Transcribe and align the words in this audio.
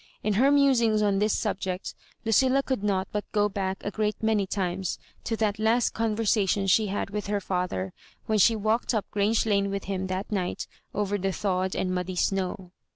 In 0.23 0.33
her 0.33 0.49
musings 0.49 1.03
on 1.03 1.19
this 1.19 1.37
subject, 1.37 1.93
Lucilla 2.25 2.63
could 2.63 2.83
not 2.83 3.07
but 3.11 3.31
go 3.31 3.47
back 3.47 3.77
a 3.83 3.91
great 3.91 4.15
many 4.23 4.47
times 4.47 4.97
to 5.25 5.37
that 5.37 5.59
last 5.59 5.91
conversation 5.93 6.65
she 6.65 6.87
had 6.87 7.11
with 7.11 7.27
her 7.27 7.39
&ther, 7.39 7.93
when 8.25 8.39
she 8.39 8.55
walked 8.55 8.95
up 8.95 9.05
Grange 9.11 9.45
Lane 9.45 9.69
with 9.69 9.83
him 9.83 10.07
that 10.07 10.31
night 10.31 10.65
over 10.95 11.19
the 11.19 11.31
thawed 11.31 11.75
and 11.75 11.93
muddy 11.93 12.15
snow. 12.15 12.71